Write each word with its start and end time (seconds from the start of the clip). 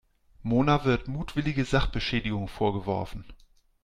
Mona 0.41 0.83
wird 0.83 1.07
mutwillige 1.07 1.63
Sachbeschädigung 1.63 2.47
vorgeworfen. 2.47 3.23